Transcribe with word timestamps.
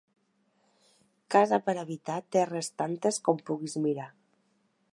Casa 1.35 1.59
per 1.67 1.75
habitar, 1.81 2.15
terres 2.37 2.71
tantes 2.83 3.21
com 3.29 3.43
puguis 3.51 3.77
mirar. 3.85 4.09